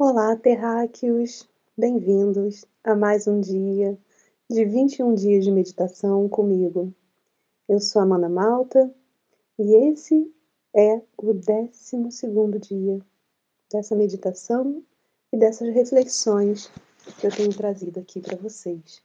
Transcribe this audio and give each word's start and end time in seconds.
Olá, 0.00 0.36
terráqueos! 0.36 1.48
Bem-vindos 1.76 2.64
a 2.84 2.94
mais 2.94 3.26
um 3.26 3.40
dia 3.40 3.98
de 4.48 4.64
21 4.64 5.12
dias 5.16 5.44
de 5.44 5.50
meditação 5.50 6.28
comigo. 6.28 6.94
Eu 7.68 7.80
sou 7.80 8.00
Amanda 8.00 8.28
Malta 8.28 8.94
e 9.58 9.74
esse 9.90 10.32
é 10.72 11.02
o 11.16 11.32
12 11.32 12.60
dia 12.60 13.04
dessa 13.72 13.96
meditação 13.96 14.84
e 15.32 15.36
dessas 15.36 15.74
reflexões 15.74 16.70
que 17.18 17.26
eu 17.26 17.34
tenho 17.34 17.52
trazido 17.52 17.98
aqui 17.98 18.20
para 18.20 18.36
vocês. 18.36 19.02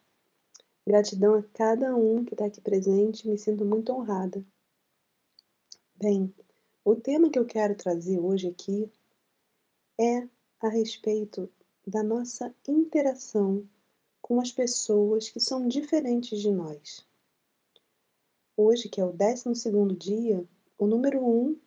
Gratidão 0.85 1.33
a 1.33 1.43
cada 1.55 1.95
um 1.95 2.23
que 2.23 2.35
está 2.35 2.45
aqui 2.45 2.61
presente, 2.61 3.27
me 3.27 3.39
sinto 3.39 3.65
muito 3.65 3.91
honrada. 3.91 4.45
Bem, 5.95 6.31
o 6.85 6.95
tema 6.95 7.31
que 7.31 7.39
eu 7.39 7.45
quero 7.45 7.73
trazer 7.73 8.19
hoje 8.19 8.47
aqui 8.47 8.91
é 9.99 10.27
a 10.63 10.69
respeito 10.69 11.49
da 11.85 12.01
nossa 12.01 12.55
interação 12.65 13.67
com 14.21 14.39
as 14.39 14.51
pessoas 14.51 15.29
que 15.29 15.39
são 15.39 15.67
diferentes 15.67 16.39
de 16.39 16.49
nós. 16.49 17.05
Hoje, 18.55 18.87
que 18.87 19.01
é 19.01 19.05
o 19.05 19.11
12 19.11 19.95
dia, 19.97 20.47
o 20.77 20.87
número 20.87 21.19
1 21.19 21.29
um, 21.29 21.59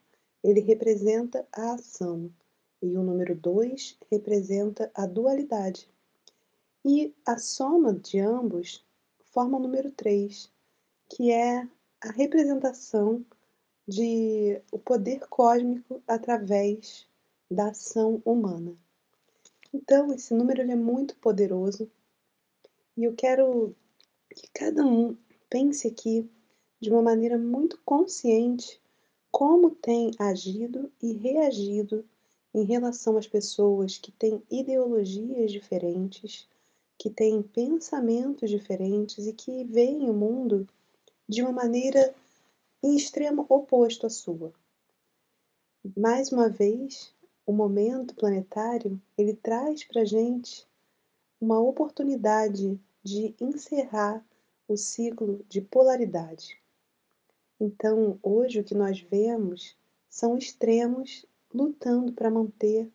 ele 0.42 0.60
representa 0.60 1.46
a 1.52 1.74
ação 1.74 2.32
e 2.80 2.96
o 2.96 3.02
número 3.02 3.34
2 3.34 3.98
representa 4.10 4.90
a 4.94 5.04
dualidade. 5.04 5.90
E 6.82 7.14
a 7.26 7.36
soma 7.36 7.92
de 7.92 8.18
ambos 8.18 8.82
forma 9.24 9.58
o 9.58 9.60
número 9.60 9.90
3, 9.90 10.50
que 11.10 11.30
é 11.30 11.68
a 12.00 12.10
representação 12.12 13.22
de 13.86 14.58
o 14.72 14.78
poder 14.78 15.20
cósmico 15.28 16.02
através 16.06 17.06
da 17.50 17.68
ação 17.68 18.22
humana. 18.24 18.74
Então, 19.72 20.12
esse 20.12 20.32
número 20.34 20.62
é 20.62 20.76
muito 20.76 21.16
poderoso 21.16 21.90
e 22.96 23.04
eu 23.04 23.14
quero 23.14 23.74
que 24.34 24.48
cada 24.54 24.84
um 24.84 25.16
pense 25.48 25.88
aqui 25.88 26.28
de 26.80 26.90
uma 26.90 27.02
maneira 27.02 27.38
muito 27.38 27.78
consciente 27.84 28.80
como 29.30 29.70
tem 29.70 30.12
agido 30.18 30.90
e 31.02 31.12
reagido 31.12 32.04
em 32.54 32.64
relação 32.64 33.18
às 33.18 33.26
pessoas 33.26 33.98
que 33.98 34.10
têm 34.10 34.42
ideologias 34.50 35.52
diferentes, 35.52 36.48
que 36.98 37.10
têm 37.10 37.42
pensamentos 37.42 38.48
diferentes 38.48 39.26
e 39.26 39.32
que 39.32 39.64
veem 39.64 40.08
o 40.08 40.14
mundo 40.14 40.66
de 41.28 41.42
uma 41.42 41.52
maneira 41.52 42.14
em 42.82 42.96
extremo 42.96 43.44
oposto 43.48 44.06
à 44.06 44.10
sua. 44.10 44.52
Mais 45.96 46.32
uma 46.32 46.48
vez, 46.48 47.12
o 47.46 47.52
momento 47.52 48.12
planetário 48.16 49.00
ele 49.16 49.32
traz 49.32 49.84
para 49.84 50.04
gente 50.04 50.66
uma 51.40 51.60
oportunidade 51.60 52.78
de 53.04 53.36
encerrar 53.40 54.26
o 54.66 54.76
ciclo 54.76 55.44
de 55.48 55.60
polaridade. 55.60 56.60
Então, 57.60 58.18
hoje 58.20 58.58
o 58.58 58.64
que 58.64 58.74
nós 58.74 59.00
vemos 59.00 59.76
são 60.10 60.36
extremos 60.36 61.24
lutando 61.54 62.12
para 62.12 62.30
manter 62.30 62.90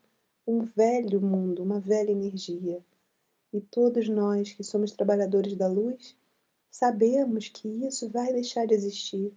um 0.46 0.60
velho 0.60 1.22
mundo, 1.22 1.64
uma 1.64 1.80
velha 1.80 2.12
energia. 2.12 2.84
E 3.54 3.62
todos 3.62 4.10
nós 4.10 4.52
que 4.52 4.64
somos 4.64 4.92
trabalhadores 4.92 5.56
da 5.56 5.68
luz 5.68 6.16
sabemos 6.70 7.48
que 7.48 7.68
isso 7.86 8.10
vai 8.10 8.34
deixar 8.34 8.68
de 8.68 8.74
existir, 8.74 9.34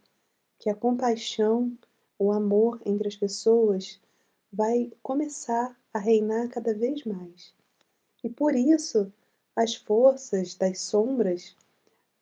que 0.58 0.68
a 0.68 0.74
compaixão, 0.74 1.76
o 2.18 2.32
amor 2.32 2.80
entre 2.84 3.06
as 3.06 3.16
pessoas 3.16 4.00
vai 4.55 4.92
começar 5.02 5.77
a 5.92 5.98
reinar 5.98 6.48
cada 6.48 6.72
vez 6.72 7.05
mais. 7.05 7.52
E 8.22 8.28
por 8.28 8.55
isso, 8.55 9.12
as 9.56 9.74
forças 9.74 10.55
das 10.55 10.80
sombras, 10.80 11.56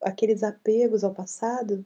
aqueles 0.00 0.42
apegos 0.42 1.04
ao 1.04 1.14
passado, 1.14 1.84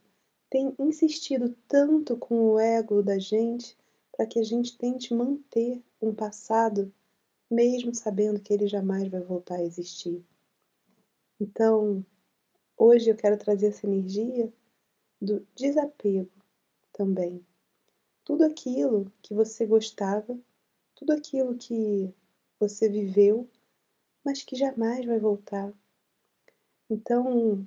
têm 0.48 0.72
insistido 0.78 1.56
tanto 1.66 2.16
com 2.16 2.52
o 2.52 2.58
ego 2.60 3.02
da 3.02 3.18
gente 3.18 3.76
para 4.16 4.26
que 4.26 4.38
a 4.38 4.42
gente 4.44 4.78
tente 4.78 5.12
manter 5.12 5.82
um 6.00 6.14
passado, 6.14 6.92
mesmo 7.50 7.92
sabendo 7.92 8.40
que 8.40 8.54
ele 8.54 8.68
jamais 8.68 9.08
vai 9.08 9.20
voltar 9.20 9.56
a 9.56 9.64
existir. 9.64 10.24
Então, 11.40 12.06
hoje 12.76 13.10
eu 13.10 13.16
quero 13.16 13.36
trazer 13.36 13.66
essa 13.66 13.86
energia 13.86 14.52
do 15.20 15.44
desapego 15.54 16.30
também 16.92 17.44
tudo 18.26 18.42
aquilo 18.42 19.10
que 19.22 19.32
você 19.32 19.64
gostava, 19.64 20.36
tudo 20.96 21.12
aquilo 21.12 21.56
que 21.56 22.12
você 22.58 22.88
viveu, 22.88 23.48
mas 24.24 24.42
que 24.42 24.56
jamais 24.56 25.04
vai 25.04 25.20
voltar. 25.20 25.72
Então, 26.90 27.66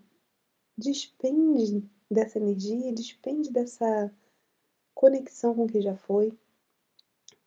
despende 0.78 1.88
dessa 2.09 2.40
energia, 2.40 2.91
despende 2.91 3.51
dessa 3.51 4.12
conexão 4.95 5.56
com 5.56 5.66
o 5.66 5.67
que 5.67 5.79
já 5.79 5.95
foi 5.95 6.38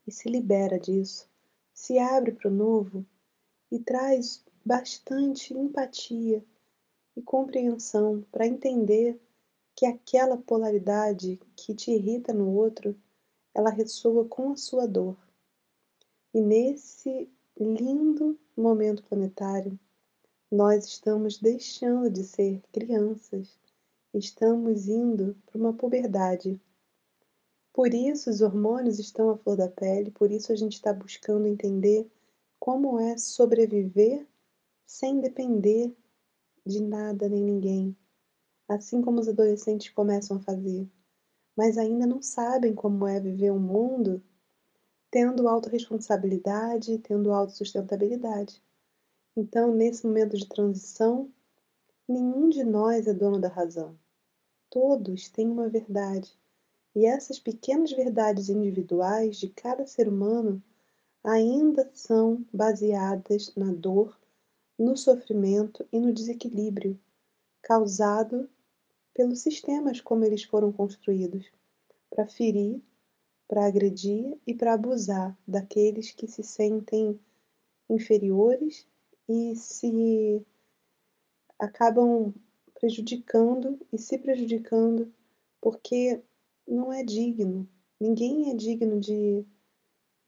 e 0.06 0.12
se 0.12 0.28
libera 0.28 0.78
disso. 0.78 1.28
Se 1.74 1.98
abre 1.98 2.32
para 2.32 2.48
o 2.48 2.54
novo 2.54 3.04
e 3.70 3.78
traz 3.78 4.44
bastante 4.64 5.52
empatia 5.52 6.44
e 7.16 7.22
compreensão 7.22 8.24
para 8.30 8.46
entender 8.46 9.20
que 9.74 9.84
aquela 9.84 10.36
polaridade 10.36 11.40
que 11.56 11.74
te 11.74 11.90
irrita 11.90 12.32
no 12.32 12.54
outro, 12.54 12.96
ela 13.54 13.70
ressoa 13.70 14.24
com 14.26 14.52
a 14.52 14.56
sua 14.56 14.86
dor. 14.86 15.16
E 16.34 16.40
nesse 16.40 17.30
lindo 17.60 18.38
momento 18.56 19.02
planetário, 19.04 19.78
nós 20.50 20.86
estamos 20.86 21.36
deixando 21.38 22.08
de 22.08 22.24
ser 22.24 22.62
crianças, 22.72 23.58
estamos 24.14 24.88
indo 24.88 25.36
para 25.44 25.58
uma 25.58 25.74
puberdade. 25.74 26.58
Por 27.70 27.92
isso 27.92 28.30
os 28.30 28.40
hormônios 28.40 28.98
estão 28.98 29.28
à 29.28 29.36
flor 29.36 29.58
da 29.58 29.68
pele, 29.68 30.10
por 30.10 30.30
isso 30.30 30.52
a 30.52 30.56
gente 30.56 30.72
está 30.72 30.90
buscando 30.94 31.46
entender 31.46 32.10
como 32.58 32.98
é 32.98 33.18
sobreviver 33.18 34.26
sem 34.86 35.20
depender 35.20 35.94
de 36.64 36.80
nada 36.80 37.28
nem 37.28 37.42
ninguém, 37.42 37.94
assim 38.66 39.02
como 39.02 39.20
os 39.20 39.28
adolescentes 39.28 39.90
começam 39.90 40.38
a 40.38 40.40
fazer, 40.40 40.88
mas 41.54 41.76
ainda 41.76 42.06
não 42.06 42.22
sabem 42.22 42.74
como 42.74 43.06
é 43.06 43.20
viver 43.20 43.50
um 43.52 43.60
mundo 43.60 44.22
tendo 45.12 45.46
autorresponsabilidade, 45.46 46.98
tendo 47.00 47.30
autossustentabilidade. 47.32 48.62
Então, 49.36 49.74
nesse 49.74 50.06
momento 50.06 50.38
de 50.38 50.48
transição, 50.48 51.30
nenhum 52.08 52.48
de 52.48 52.64
nós 52.64 53.06
é 53.06 53.12
dono 53.12 53.38
da 53.38 53.48
razão. 53.48 53.94
Todos 54.70 55.28
têm 55.28 55.50
uma 55.50 55.68
verdade. 55.68 56.34
E 56.94 57.04
essas 57.04 57.38
pequenas 57.38 57.92
verdades 57.92 58.48
individuais 58.48 59.36
de 59.36 59.50
cada 59.50 59.86
ser 59.86 60.08
humano 60.08 60.62
ainda 61.22 61.90
são 61.92 62.42
baseadas 62.50 63.54
na 63.54 63.70
dor, 63.70 64.18
no 64.78 64.96
sofrimento 64.96 65.86
e 65.92 66.00
no 66.00 66.10
desequilíbrio 66.10 66.98
causado 67.60 68.48
pelos 69.12 69.40
sistemas 69.40 70.00
como 70.00 70.24
eles 70.24 70.42
foram 70.42 70.72
construídos 70.72 71.46
para 72.08 72.26
ferir, 72.26 72.82
para 73.48 73.66
agredir 73.66 74.38
e 74.46 74.54
para 74.54 74.74
abusar 74.74 75.36
daqueles 75.46 76.10
que 76.10 76.26
se 76.26 76.42
sentem 76.42 77.18
inferiores 77.88 78.86
e 79.28 79.54
se 79.56 80.44
acabam 81.58 82.32
prejudicando 82.74 83.78
e 83.92 83.98
se 83.98 84.18
prejudicando 84.18 85.12
porque 85.60 86.20
não 86.66 86.92
é 86.92 87.04
digno. 87.04 87.68
Ninguém 88.00 88.50
é 88.50 88.54
digno 88.54 88.98
de 88.98 89.44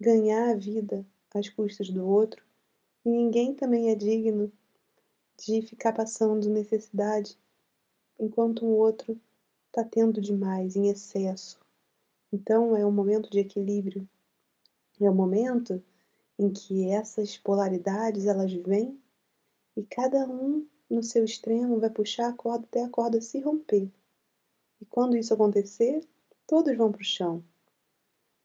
ganhar 0.01 0.51
a 0.51 0.57
vida 0.57 1.05
às 1.35 1.49
custas 1.49 1.91
do 1.91 2.07
outro 2.07 2.45
e 3.05 3.10
ninguém 3.10 3.55
também 3.55 3.91
é 3.91 3.95
digno 3.95 4.53
de 5.37 5.63
ficar 5.63 5.93
passando 5.93 6.49
necessidade 6.49 7.37
enquanto 8.19 8.65
o 8.65 8.77
outro 8.77 9.21
está 9.67 9.83
tendo 9.83 10.21
demais, 10.21 10.77
em 10.77 10.89
excesso. 10.89 11.64
Então 12.34 12.75
é 12.75 12.84
um 12.84 12.91
momento 12.91 13.31
de 13.31 13.39
equilíbrio. 13.39 14.09
É 15.01 15.09
um 15.09 15.15
momento 15.15 15.81
em 16.36 16.53
que 16.53 16.91
essas 16.91 17.39
polaridades 17.39 18.27
elas 18.27 18.53
vêm 18.53 19.01
e 19.77 19.84
cada 19.84 20.28
um 20.28 20.66
no 20.91 21.01
seu 21.01 21.25
extremo 21.25 21.78
vai 21.78 21.91
puxar 21.91 22.31
a 22.31 22.33
corda 22.33 22.66
até 22.66 22.83
a 22.83 22.89
corda 22.89 23.21
se 23.21 23.39
romper. 23.39 23.89
E 24.81 24.84
quando 24.86 25.16
isso 25.16 25.33
acontecer, 25.33 26.04
todos 26.45 26.77
vão 26.77 26.91
para 26.91 27.03
o 27.03 27.04
chão. 27.04 27.45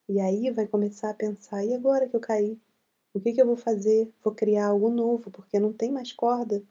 E 0.07 0.19
aí 0.19 0.51
vai 0.51 0.67
começar 0.67 1.09
a 1.09 1.15
pensar: 1.15 1.65
e 1.65 1.73
agora 1.73 2.07
que 2.07 2.15
eu 2.15 2.21
caí? 2.21 2.61
O 3.11 3.19
que, 3.19 3.33
que 3.33 3.41
eu 3.41 3.47
vou 3.47 3.57
fazer? 3.57 4.13
Vou 4.23 4.35
criar 4.35 4.67
algo 4.67 4.91
novo, 4.91 5.31
porque 5.31 5.59
não 5.59 5.73
tem 5.73 5.91
mais 5.91 6.13
corda. 6.13 6.63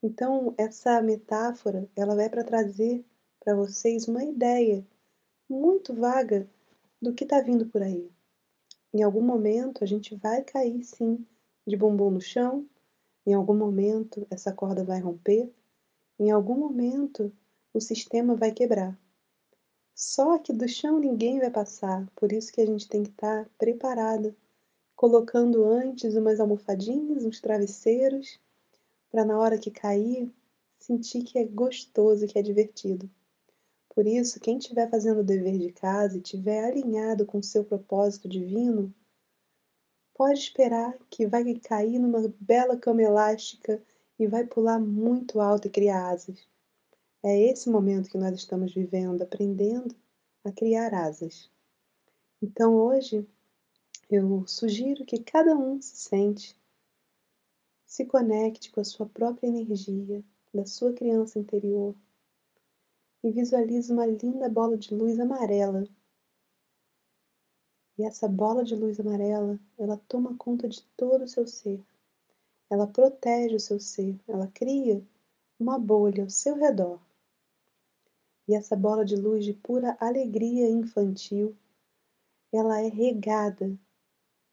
Então, 0.00 0.54
essa 0.56 1.02
metáfora, 1.02 1.90
ela 1.96 2.14
vai 2.14 2.30
para 2.30 2.44
trazer 2.44 3.04
para 3.40 3.56
vocês 3.56 4.06
uma 4.06 4.22
ideia 4.22 4.86
muito 5.50 5.92
vaga 5.92 6.48
do 7.02 7.12
que 7.12 7.24
está 7.24 7.40
vindo 7.40 7.66
por 7.66 7.82
aí. 7.82 8.08
Em 8.94 9.02
algum 9.02 9.20
momento 9.20 9.82
a 9.82 9.86
gente 9.86 10.14
vai 10.14 10.42
cair 10.42 10.82
sim, 10.84 11.26
de 11.66 11.76
bumbum 11.76 12.10
no 12.10 12.20
chão, 12.20 12.66
em 13.26 13.34
algum 13.34 13.56
momento 13.56 14.26
essa 14.30 14.52
corda 14.52 14.84
vai 14.84 15.00
romper, 15.00 15.52
em 16.18 16.30
algum 16.30 16.54
momento 16.54 17.32
o 17.74 17.80
sistema 17.80 18.34
vai 18.36 18.52
quebrar. 18.52 18.98
Só 19.94 20.38
que 20.38 20.52
do 20.52 20.68
chão 20.68 20.98
ninguém 20.98 21.38
vai 21.40 21.50
passar, 21.50 22.08
por 22.16 22.32
isso 22.32 22.52
que 22.52 22.60
a 22.60 22.66
gente 22.66 22.88
tem 22.88 23.02
que 23.02 23.10
estar 23.10 23.48
preparada, 23.58 24.34
colocando 24.94 25.64
antes 25.64 26.14
umas 26.14 26.40
almofadinhas, 26.40 27.24
uns 27.24 27.40
travesseiros, 27.40 28.38
para 29.10 29.24
na 29.24 29.38
hora 29.38 29.58
que 29.58 29.70
cair 29.70 30.32
sentir 30.78 31.24
que 31.24 31.38
é 31.38 31.44
gostoso, 31.44 32.26
que 32.26 32.38
é 32.38 32.42
divertido. 32.42 33.10
Por 33.94 34.06
isso, 34.06 34.40
quem 34.40 34.58
estiver 34.58 34.88
fazendo 34.88 35.20
o 35.20 35.24
dever 35.24 35.58
de 35.58 35.72
casa 35.72 36.16
e 36.16 36.20
estiver 36.20 36.64
alinhado 36.64 37.26
com 37.26 37.38
o 37.38 37.42
seu 37.42 37.64
propósito 37.64 38.28
divino, 38.28 38.94
pode 40.14 40.38
esperar 40.38 40.96
que 41.10 41.26
vai 41.26 41.54
cair 41.58 41.98
numa 41.98 42.32
bela 42.40 42.76
cama 42.76 43.02
elástica 43.02 43.82
e 44.18 44.26
vai 44.26 44.46
pular 44.46 44.78
muito 44.78 45.40
alto 45.40 45.66
e 45.66 45.70
criar 45.70 46.10
asas. 46.10 46.46
É 47.22 47.38
esse 47.50 47.68
momento 47.68 48.08
que 48.08 48.16
nós 48.16 48.34
estamos 48.34 48.72
vivendo, 48.72 49.22
aprendendo 49.22 49.94
a 50.44 50.52
criar 50.52 50.94
asas. 50.94 51.50
Então 52.40 52.74
hoje 52.74 53.28
eu 54.08 54.46
sugiro 54.46 55.04
que 55.04 55.18
cada 55.18 55.56
um 55.56 55.80
se 55.80 55.96
sente, 55.96 56.56
se 57.84 58.06
conecte 58.06 58.70
com 58.70 58.80
a 58.80 58.84
sua 58.84 59.06
própria 59.06 59.48
energia, 59.48 60.22
da 60.54 60.64
sua 60.64 60.92
criança 60.92 61.38
interior 61.38 61.94
e 63.22 63.30
visualize 63.30 63.92
uma 63.92 64.06
linda 64.06 64.48
bola 64.48 64.76
de 64.76 64.94
luz 64.94 65.18
amarela. 65.20 65.86
E 67.98 68.04
essa 68.04 68.26
bola 68.26 68.64
de 68.64 68.74
luz 68.74 68.98
amarela, 68.98 69.60
ela 69.78 69.96
toma 70.08 70.36
conta 70.36 70.68
de 70.68 70.82
todo 70.96 71.24
o 71.24 71.28
seu 71.28 71.46
ser. 71.46 71.84
Ela 72.70 72.86
protege 72.86 73.56
o 73.56 73.60
seu 73.60 73.78
ser, 73.78 74.18
ela 74.26 74.46
cria 74.46 75.04
uma 75.58 75.78
bolha 75.78 76.22
ao 76.22 76.30
seu 76.30 76.54
redor. 76.54 76.98
E 78.48 78.54
essa 78.54 78.74
bola 78.74 79.04
de 79.04 79.16
luz 79.16 79.44
de 79.44 79.52
pura 79.52 79.96
alegria 80.00 80.68
infantil, 80.70 81.54
ela 82.50 82.80
é 82.80 82.88
regada 82.88 83.78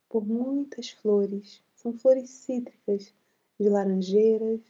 por 0.09 0.25
muitas 0.25 0.89
flores. 0.89 1.63
São 1.73 1.93
flores 1.93 2.29
cítricas, 2.29 3.13
de 3.59 3.69
laranjeiras, 3.69 4.61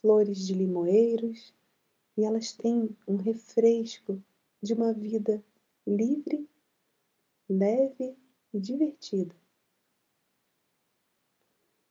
flores 0.00 0.46
de 0.46 0.54
limoeiros, 0.54 1.54
e 2.16 2.24
elas 2.24 2.52
têm 2.52 2.96
um 3.06 3.16
refresco 3.16 4.22
de 4.62 4.74
uma 4.74 4.92
vida 4.92 5.42
livre, 5.86 6.48
leve 7.48 8.16
e 8.52 8.60
divertida. 8.60 9.34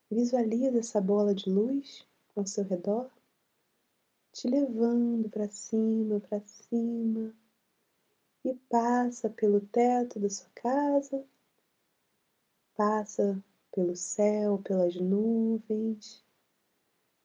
Visualiza 0.09 0.79
essa 0.79 1.01
bola 1.01 1.33
de 1.33 1.49
luz 1.49 2.05
ao 2.35 2.45
seu 2.45 2.63
redor 2.63 3.09
te 4.31 4.47
levando 4.47 5.29
para 5.29 5.47
cima, 5.49 6.19
para 6.21 6.39
cima, 6.41 7.33
e 8.43 8.53
passa 8.69 9.29
pelo 9.29 9.59
teto 9.59 10.19
da 10.19 10.29
sua 10.29 10.49
casa, 10.55 11.23
passa 12.75 13.43
pelo 13.71 13.95
céu, 13.95 14.57
pelas 14.59 14.95
nuvens, 14.95 16.23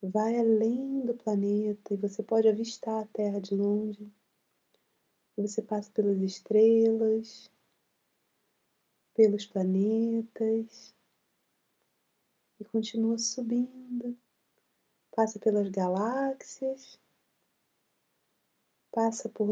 vai 0.08 0.38
além 0.38 1.04
do 1.04 1.14
planeta 1.14 1.94
e 1.94 1.96
você 1.96 2.22
pode 2.22 2.48
avistar 2.48 3.02
a 3.02 3.06
Terra 3.06 3.40
de 3.40 3.54
longe. 3.54 4.10
Você 5.36 5.60
passa 5.60 5.90
pelas 5.90 6.18
estrelas, 6.18 7.50
pelos 9.14 9.46
planetas 9.46 10.94
e 12.58 12.64
continua 12.64 13.18
subindo 13.18 14.16
passa 15.16 15.38
pelas 15.38 15.70
galáxias, 15.70 17.00
passa 18.92 19.30
por 19.30 19.48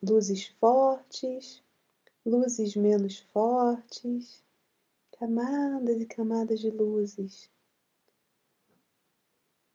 luzes 0.00 0.46
fortes, 0.60 1.60
luzes 2.24 2.76
menos 2.76 3.18
fortes, 3.18 4.40
camadas 5.18 6.00
e 6.00 6.06
camadas 6.06 6.60
de 6.60 6.70
luzes, 6.70 7.50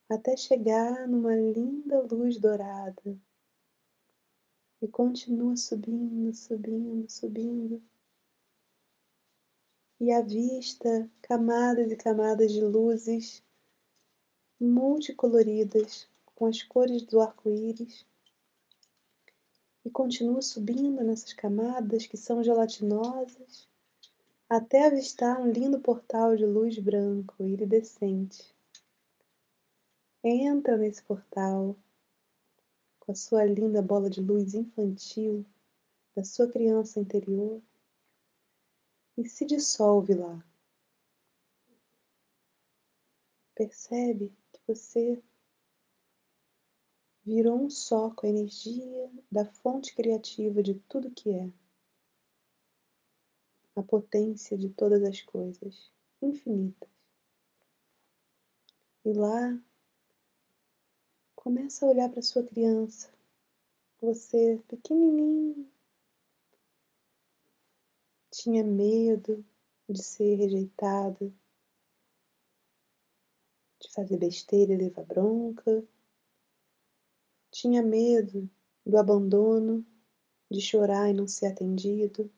até 0.09 0.37
chegar 0.37 1.07
numa 1.07 1.35
linda 1.35 2.01
luz 2.01 2.37
dourada. 2.37 3.17
E 4.81 4.87
continua 4.87 5.55
subindo, 5.57 6.33
subindo, 6.33 7.09
subindo. 7.09 7.83
E 9.99 10.11
avista 10.11 11.09
camadas 11.21 11.91
e 11.91 11.95
camadas 11.95 12.51
de 12.51 12.61
luzes 12.61 13.43
multicoloridas 14.59 16.07
com 16.35 16.45
as 16.45 16.61
cores 16.61 17.03
do 17.03 17.19
arco-íris 17.19 18.05
e 19.83 19.89
continua 19.89 20.41
subindo 20.41 21.03
nessas 21.03 21.33
camadas 21.33 22.05
que 22.05 22.17
são 22.17 22.43
gelatinosas 22.43 23.67
até 24.49 24.85
avistar 24.85 25.39
um 25.41 25.51
lindo 25.51 25.79
portal 25.79 26.35
de 26.35 26.45
luz 26.45 26.77
branco 26.77 27.43
iridescente. 27.43 28.54
Entra 30.27 30.75
nesse 30.75 31.03
portal 31.03 31.77
com 32.99 33.11
a 33.11 33.15
sua 33.15 33.45
linda 33.45 33.79
bola 33.79 34.09
de 34.09 34.19
luz 34.19 34.55
infantil 34.55 35.45
da 36.15 36.23
sua 36.23 36.51
criança 36.51 36.99
interior 36.99 37.61
e 39.15 39.29
se 39.29 39.45
dissolve 39.45 40.15
lá. 40.15 40.43
Percebe 43.53 44.33
você 44.65 45.21
virou 47.23 47.63
um 47.65 47.69
só 47.69 48.09
com 48.09 48.25
a 48.25 48.29
energia 48.29 49.11
da 49.31 49.45
fonte 49.45 49.93
criativa 49.93 50.63
de 50.63 50.73
tudo 50.89 51.11
que 51.11 51.29
é, 51.29 51.51
a 53.75 53.83
potência 53.83 54.57
de 54.57 54.69
todas 54.69 55.03
as 55.03 55.21
coisas 55.21 55.91
infinitas. 56.19 56.89
E 59.03 59.13
lá, 59.13 59.55
começa 61.45 61.85
a 61.85 61.89
olhar 61.89 62.09
para 62.09 62.23
sua 62.23 62.43
criança, 62.43 63.13
você 64.01 64.59
pequenininho, 64.67 65.71
tinha 68.31 68.63
medo 68.63 69.45
de 69.87 70.01
ser 70.01 70.37
rejeitado, 70.37 71.31
de 73.79 73.91
fazer 73.93 74.17
besteira 74.17 74.73
e 74.73 74.77
levar 74.77 75.05
bronca. 75.05 75.87
Tinha 77.51 77.83
medo 77.83 78.49
do 78.83 78.97
abandono, 78.97 79.85
de 80.49 80.59
chorar 80.59 81.11
e 81.11 81.13
não 81.13 81.27
ser 81.27 81.45
atendido, 81.45 82.33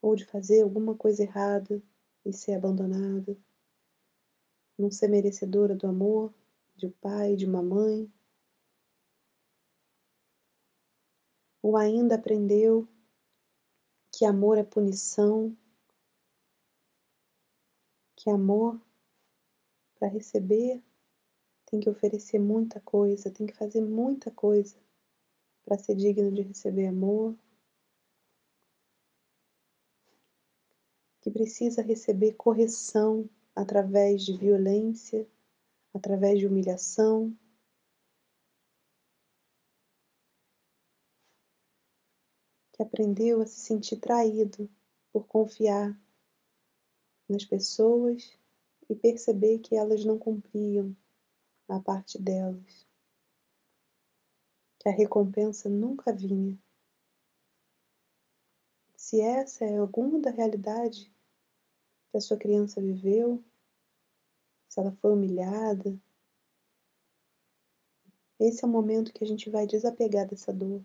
ou 0.00 0.14
de 0.14 0.24
fazer 0.24 0.62
alguma 0.62 0.94
coisa 0.94 1.24
errada 1.24 1.82
e 2.24 2.32
ser 2.32 2.54
abandonada, 2.54 3.36
não 4.78 4.90
ser 4.90 5.08
merecedora 5.08 5.74
do 5.74 5.86
amor 5.86 6.34
de 6.76 6.86
um 6.86 6.92
pai, 6.92 7.36
de 7.36 7.46
uma 7.46 7.62
mãe. 7.62 8.12
Ou 11.62 11.76
ainda 11.76 12.16
aprendeu 12.16 12.86
que 14.12 14.24
amor 14.24 14.58
é 14.58 14.64
punição 14.64 15.56
que 18.24 18.30
amor, 18.30 18.80
para 19.98 20.08
receber, 20.08 20.82
tem 21.66 21.78
que 21.78 21.90
oferecer 21.90 22.38
muita 22.38 22.80
coisa, 22.80 23.30
tem 23.30 23.46
que 23.46 23.52
fazer 23.52 23.82
muita 23.82 24.30
coisa 24.30 24.74
para 25.62 25.76
ser 25.76 25.94
digno 25.94 26.32
de 26.32 26.40
receber 26.40 26.86
amor, 26.86 27.36
que 31.20 31.30
precisa 31.30 31.82
receber 31.82 32.32
correção 32.32 33.28
através 33.54 34.22
de 34.22 34.36
violência, 34.36 35.28
através 35.92 36.38
de 36.38 36.46
humilhação. 36.46 37.36
Que 42.72 42.82
aprendeu 42.82 43.40
a 43.40 43.46
se 43.46 43.60
sentir 43.60 44.00
traído 44.00 44.68
por 45.12 45.26
confiar 45.26 45.96
nas 47.28 47.44
pessoas 47.44 48.36
e 48.88 48.94
perceber 48.94 49.60
que 49.60 49.76
elas 49.76 50.04
não 50.04 50.18
cumpriam 50.18 50.94
a 51.68 51.80
parte 51.80 52.20
delas, 52.20 52.86
que 54.80 54.88
a 54.88 54.92
recompensa 54.92 55.68
nunca 55.68 56.12
vinha. 56.12 56.58
Se 58.96 59.20
essa 59.20 59.64
é 59.64 59.78
alguma 59.78 60.18
da 60.18 60.30
realidade 60.30 61.13
que 62.14 62.18
a 62.18 62.20
sua 62.20 62.36
criança 62.36 62.80
viveu, 62.80 63.42
se 64.68 64.78
ela 64.78 64.92
foi 64.92 65.12
humilhada, 65.12 66.00
esse 68.38 68.64
é 68.64 68.68
o 68.68 68.70
momento 68.70 69.12
que 69.12 69.24
a 69.24 69.26
gente 69.26 69.50
vai 69.50 69.66
desapegar 69.66 70.24
dessa 70.24 70.52
dor. 70.52 70.80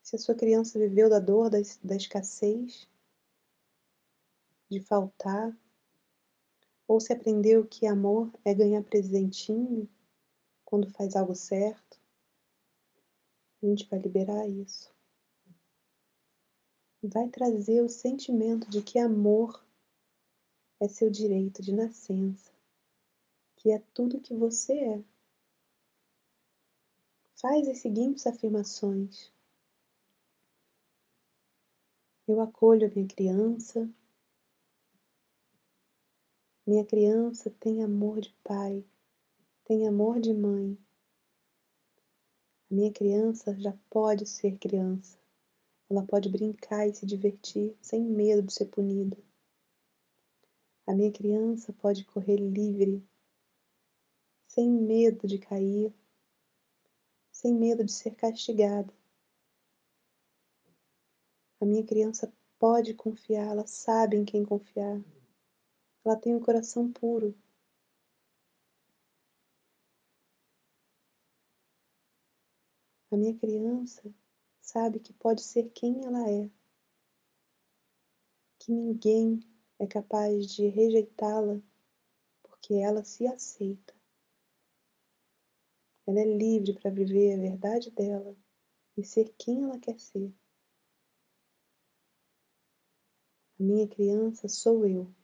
Se 0.00 0.14
a 0.14 0.18
sua 0.20 0.36
criança 0.36 0.78
viveu 0.78 1.10
da 1.10 1.18
dor 1.18 1.50
da, 1.50 1.58
da 1.82 1.96
escassez, 1.96 2.88
de 4.70 4.80
faltar, 4.80 5.58
ou 6.86 7.00
se 7.00 7.12
aprendeu 7.12 7.66
que 7.66 7.84
amor 7.84 8.32
é 8.44 8.54
ganhar 8.54 8.84
presentinho 8.84 9.88
quando 10.64 10.88
faz 10.88 11.16
algo 11.16 11.34
certo, 11.34 11.98
a 13.60 13.66
gente 13.66 13.88
vai 13.88 13.98
liberar 13.98 14.48
isso. 14.48 14.91
Vai 17.04 17.28
trazer 17.28 17.82
o 17.82 17.88
sentimento 17.88 18.70
de 18.70 18.80
que 18.80 18.96
amor 18.96 19.60
é 20.78 20.86
seu 20.86 21.10
direito 21.10 21.60
de 21.60 21.72
nascença, 21.72 22.52
que 23.56 23.72
é 23.72 23.80
tudo 23.92 24.20
que 24.20 24.32
você 24.32 24.72
é. 24.72 25.04
Faz 27.34 27.66
as 27.66 27.78
seguintes 27.78 28.24
afirmações. 28.24 29.32
Eu 32.28 32.40
acolho 32.40 32.86
a 32.86 32.90
minha 32.94 33.08
criança. 33.08 33.90
Minha 36.64 36.84
criança 36.84 37.50
tem 37.58 37.82
amor 37.82 38.20
de 38.20 38.32
pai, 38.44 38.84
tem 39.64 39.88
amor 39.88 40.20
de 40.20 40.32
mãe. 40.32 40.78
A 42.70 42.74
minha 42.74 42.92
criança 42.92 43.58
já 43.58 43.76
pode 43.90 44.24
ser 44.24 44.56
criança. 44.56 45.21
Ela 45.92 46.06
pode 46.06 46.30
brincar 46.30 46.88
e 46.88 46.94
se 46.94 47.04
divertir 47.04 47.76
sem 47.82 48.02
medo 48.02 48.44
de 48.44 48.54
ser 48.54 48.64
punida. 48.64 49.14
A 50.86 50.94
minha 50.94 51.12
criança 51.12 51.70
pode 51.70 52.02
correr 52.06 52.36
livre, 52.36 53.06
sem 54.48 54.70
medo 54.70 55.26
de 55.28 55.38
cair, 55.38 55.92
sem 57.30 57.52
medo 57.52 57.84
de 57.84 57.92
ser 57.92 58.14
castigada. 58.14 58.90
A 61.60 61.66
minha 61.66 61.84
criança 61.84 62.32
pode 62.58 62.94
confiar, 62.94 63.48
ela 63.48 63.66
sabe 63.66 64.16
em 64.16 64.24
quem 64.24 64.46
confiar. 64.46 64.98
Ela 66.02 66.16
tem 66.16 66.34
um 66.34 66.40
coração 66.40 66.90
puro. 66.90 67.34
A 73.10 73.16
minha 73.18 73.38
criança 73.38 74.10
sabe 74.72 74.98
que 75.00 75.12
pode 75.12 75.42
ser 75.42 75.70
quem 75.72 76.02
ela 76.02 76.30
é, 76.30 76.50
que 78.58 78.72
ninguém 78.72 79.38
é 79.78 79.86
capaz 79.86 80.46
de 80.46 80.66
rejeitá-la 80.66 81.60
porque 82.42 82.72
ela 82.74 83.04
se 83.04 83.26
aceita. 83.26 83.94
Ela 86.06 86.20
é 86.20 86.24
livre 86.24 86.72
para 86.72 86.90
viver 86.90 87.34
a 87.34 87.40
verdade 87.40 87.90
dela 87.90 88.34
e 88.96 89.04
ser 89.04 89.34
quem 89.36 89.62
ela 89.62 89.78
quer 89.78 90.00
ser. 90.00 90.32
A 93.60 93.62
minha 93.62 93.86
criança 93.86 94.48
sou 94.48 94.86
eu. 94.86 95.14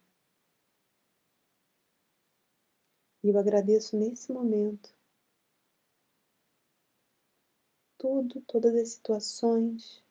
E 3.22 3.28
eu 3.28 3.38
agradeço 3.38 3.96
nesse 3.96 4.30
momento 4.30 4.97
tudo, 7.98 8.40
todas 8.42 8.74
as 8.76 8.90
situações, 8.90 10.02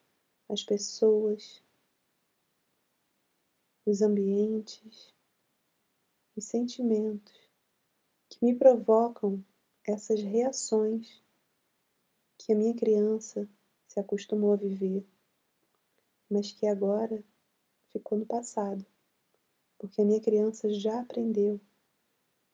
as 0.49 0.61
pessoas, 0.61 1.63
os 3.85 4.01
ambientes, 4.01 5.13
os 6.35 6.43
sentimentos 6.43 7.33
que 8.29 8.43
me 8.43 8.53
provocam 8.53 9.43
essas 9.85 10.21
reações 10.21 11.23
que 12.37 12.51
a 12.51 12.55
minha 12.55 12.75
criança 12.75 13.47
se 13.87 13.99
acostumou 13.99 14.51
a 14.51 14.57
viver, 14.57 15.07
mas 16.29 16.51
que 16.51 16.67
agora 16.67 17.23
ficou 17.89 18.17
no 18.17 18.25
passado, 18.25 18.85
porque 19.77 20.01
a 20.01 20.05
minha 20.05 20.19
criança 20.19 20.69
já 20.69 20.99
aprendeu 20.99 21.59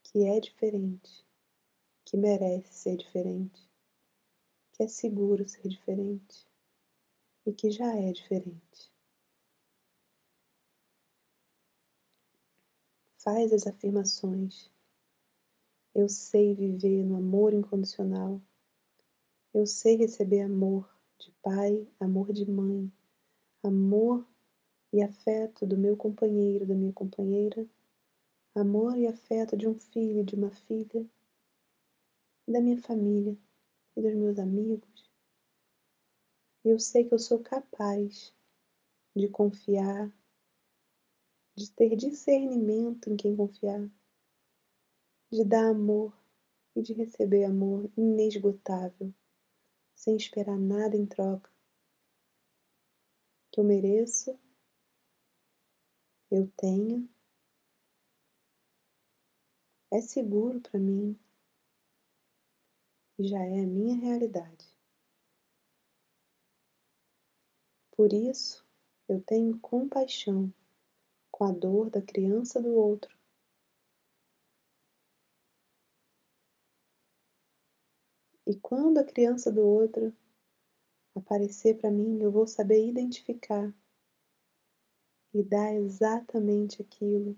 que 0.03 0.25
é 0.25 0.39
diferente, 0.39 1.25
que 2.05 2.15
merece 2.15 2.71
ser 2.71 2.97
diferente, 2.97 3.72
que 4.73 4.83
é 4.83 4.87
seguro 4.87 5.47
ser 5.47 5.67
diferente 5.69 6.45
e 7.45 7.53
que 7.53 7.71
já 7.71 7.95
é 7.95 8.11
diferente. 8.11 8.91
Faz 13.17 13.53
as 13.53 13.65
afirmações 13.65 14.73
eu 15.95 16.09
sei 16.09 16.55
viver 16.55 17.03
no 17.03 17.17
amor 17.17 17.53
incondicional. 17.53 18.41
Eu 19.53 19.67
sei 19.67 19.95
receber 19.95 20.41
amor 20.41 20.89
de 21.19 21.31
pai, 21.33 21.87
amor 21.99 22.33
de 22.33 22.49
mãe, 22.49 22.91
amor 23.61 24.25
e 24.91 25.03
afeto 25.03 25.67
do 25.67 25.77
meu 25.77 25.95
companheiro, 25.95 26.65
da 26.65 26.73
minha 26.73 26.91
companheira, 26.91 27.67
amor 28.55 28.97
e 28.97 29.05
afeto 29.05 29.55
de 29.55 29.67
um 29.67 29.75
filho, 29.75 30.23
de 30.23 30.33
uma 30.33 30.49
filha, 30.49 31.05
da 32.47 32.59
minha 32.59 32.81
família 32.81 33.37
e 33.95 34.01
dos 34.01 34.13
meus 34.15 34.39
amigos. 34.39 35.11
Eu 36.63 36.79
sei 36.79 37.03
que 37.03 37.13
eu 37.13 37.19
sou 37.19 37.39
capaz 37.39 38.33
de 39.15 39.27
confiar, 39.27 40.11
de 41.55 41.69
ter 41.71 41.95
discernimento 41.95 43.09
em 43.09 43.15
quem 43.15 43.35
confiar 43.35 43.89
de 45.33 45.43
dar 45.43 45.71
amor 45.71 46.15
e 46.75 46.81
de 46.83 46.93
receber 46.93 47.43
amor 47.43 47.91
inesgotável, 47.97 49.11
sem 49.95 50.15
esperar 50.15 50.59
nada 50.59 50.95
em 50.95 51.07
troca. 51.07 51.51
Que 53.51 53.59
eu 53.59 53.63
mereço, 53.63 54.39
eu 56.29 56.47
tenho, 56.55 57.09
é 59.91 60.01
seguro 60.01 60.61
para 60.61 60.79
mim 60.79 61.17
já 63.19 63.39
é 63.39 63.61
a 63.61 63.67
minha 63.67 63.95
realidade. 63.95 64.73
Por 67.91 68.11
isso, 68.11 68.65
eu 69.07 69.21
tenho 69.21 69.59
compaixão 69.59 70.53
com 71.31 71.45
a 71.45 71.51
dor 71.51 71.89
da 71.89 72.01
criança 72.01 72.61
do 72.61 72.73
outro 72.73 73.15
E 78.45 78.55
quando 78.57 78.97
a 78.97 79.05
criança 79.05 79.49
do 79.49 79.61
outro 79.61 80.13
aparecer 81.15 81.77
para 81.77 81.89
mim, 81.89 82.21
eu 82.21 82.29
vou 82.29 82.45
saber 82.45 82.85
identificar 82.85 83.73
e 85.33 85.41
dar 85.41 85.73
exatamente 85.73 86.81
aquilo 86.81 87.37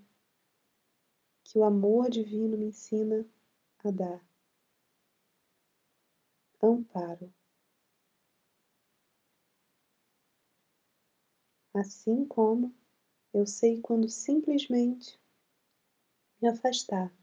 que 1.44 1.58
o 1.58 1.64
amor 1.64 2.10
divino 2.10 2.58
me 2.58 2.66
ensina 2.66 3.24
a 3.84 3.90
dar. 3.92 4.35
Amparo. 6.66 7.32
Assim 11.72 12.26
como 12.26 12.74
eu 13.32 13.46
sei 13.46 13.80
quando 13.80 14.08
simplesmente 14.08 15.16
me 16.42 16.48
afastar 16.48 17.14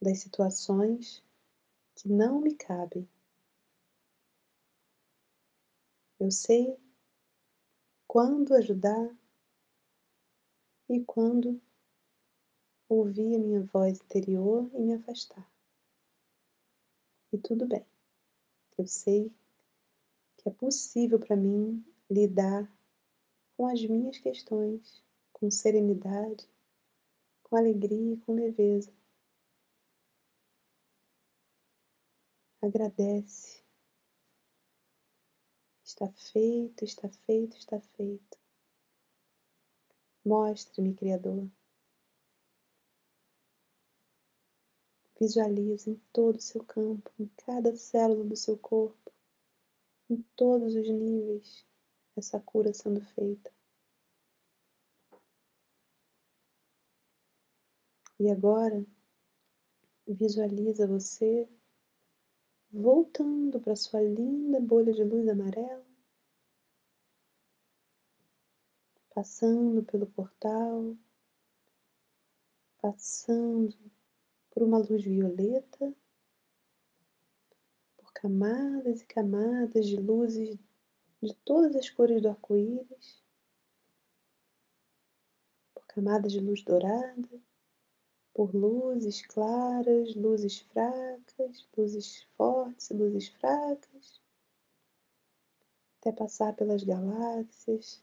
das 0.00 0.18
situações 0.18 1.22
que 1.94 2.08
não 2.08 2.40
me 2.40 2.56
cabem. 2.56 3.08
Eu 6.18 6.32
sei 6.32 6.76
quando 8.08 8.52
ajudar 8.54 9.16
e 10.88 11.04
quando 11.04 11.60
ouvir 12.88 13.36
a 13.36 13.38
minha 13.38 13.62
voz 13.62 14.00
interior 14.00 14.68
e 14.74 14.80
me 14.80 14.94
afastar. 14.94 15.48
E 17.32 17.38
tudo 17.38 17.66
bem. 17.66 17.91
Eu 18.78 18.86
sei 18.86 19.30
que 20.38 20.48
é 20.48 20.52
possível 20.52 21.18
para 21.18 21.36
mim 21.36 21.84
lidar 22.10 22.70
com 23.56 23.66
as 23.66 23.84
minhas 23.84 24.18
questões 24.18 25.02
com 25.32 25.50
serenidade, 25.50 26.48
com 27.42 27.56
alegria 27.56 28.14
e 28.14 28.16
com 28.18 28.34
leveza. 28.34 28.92
Agradece 32.60 33.62
Está 35.92 36.08
feito, 36.08 36.84
está 36.84 37.06
feito, 37.08 37.54
está 37.58 37.78
feito. 37.78 38.38
Mostre-me, 40.24 40.94
Criador. 40.94 41.50
Visualize 45.22 45.88
em 45.88 45.94
todo 46.12 46.34
o 46.34 46.40
seu 46.40 46.64
campo, 46.64 47.08
em 47.16 47.28
cada 47.46 47.76
célula 47.76 48.24
do 48.24 48.34
seu 48.34 48.58
corpo, 48.58 49.12
em 50.10 50.20
todos 50.34 50.74
os 50.74 50.88
níveis, 50.88 51.64
essa 52.16 52.40
cura 52.40 52.74
sendo 52.74 53.00
feita. 53.00 53.54
E 58.18 58.28
agora, 58.28 58.84
visualiza 60.08 60.88
você 60.88 61.48
voltando 62.72 63.60
para 63.60 63.76
sua 63.76 64.02
linda 64.02 64.60
bolha 64.60 64.92
de 64.92 65.04
luz 65.04 65.28
amarela 65.28 65.86
passando 69.14 69.84
pelo 69.84 70.08
portal, 70.08 70.96
passando 72.80 74.01
por 74.52 74.62
uma 74.62 74.78
luz 74.78 75.02
violeta, 75.02 75.92
por 77.96 78.12
camadas 78.12 79.00
e 79.00 79.06
camadas 79.06 79.86
de 79.86 79.96
luzes 79.96 80.58
de 81.22 81.34
todas 81.44 81.74
as 81.74 81.88
cores 81.88 82.20
do 82.20 82.28
arco-íris, 82.28 83.22
por 85.74 85.86
camadas 85.86 86.32
de 86.32 86.40
luz 86.40 86.62
dourada, 86.62 87.40
por 88.34 88.54
luzes 88.54 89.24
claras, 89.26 90.14
luzes 90.14 90.60
fracas, 90.60 91.66
luzes 91.76 92.22
fortes, 92.36 92.90
luzes 92.90 93.28
fracas, 93.28 94.20
até 95.98 96.12
passar 96.12 96.54
pelas 96.54 96.82
galáxias, 96.82 98.02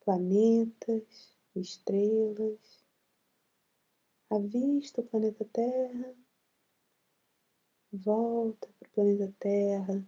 planetas, 0.00 1.36
estrelas. 1.54 2.85
Avista 4.28 5.00
o 5.00 5.06
planeta 5.06 5.44
Terra, 5.44 6.16
volta 7.92 8.68
para 8.76 8.88
o 8.88 8.90
planeta 8.90 9.32
Terra, 9.38 10.04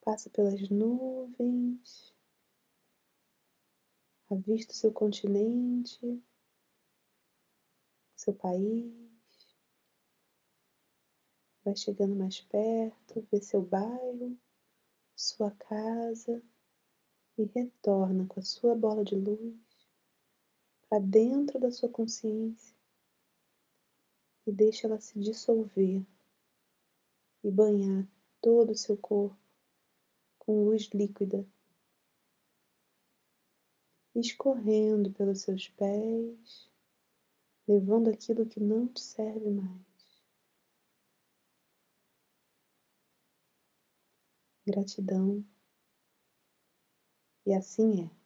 passa 0.00 0.28
pelas 0.30 0.68
nuvens, 0.68 2.12
avista 4.28 4.72
o 4.72 4.76
seu 4.76 4.92
continente, 4.92 6.20
seu 8.16 8.34
país, 8.34 8.92
vai 11.64 11.76
chegando 11.76 12.16
mais 12.16 12.40
perto, 12.40 13.24
vê 13.30 13.40
seu 13.40 13.62
bairro, 13.62 14.36
sua 15.14 15.52
casa 15.52 16.42
e 17.38 17.44
retorna 17.44 18.26
com 18.26 18.40
a 18.40 18.42
sua 18.42 18.74
bola 18.74 19.04
de 19.04 19.14
luz 19.14 19.56
para 20.88 20.98
dentro 20.98 21.60
da 21.60 21.70
sua 21.70 21.88
consciência 21.88 22.75
e 24.46 24.52
deixa 24.52 24.86
ela 24.86 25.00
se 25.00 25.18
dissolver 25.18 26.06
e 27.42 27.50
banhar 27.50 28.08
todo 28.40 28.70
o 28.70 28.76
seu 28.76 28.96
corpo 28.96 29.36
com 30.38 30.64
luz 30.64 30.88
líquida, 30.94 31.44
escorrendo 34.14 35.10
pelos 35.12 35.40
seus 35.40 35.68
pés, 35.68 36.70
levando 37.66 38.08
aquilo 38.08 38.46
que 38.46 38.60
não 38.60 38.86
te 38.86 39.00
serve 39.00 39.50
mais. 39.50 40.24
Gratidão. 44.64 45.44
E 47.44 47.54
assim 47.54 48.04
é. 48.04 48.25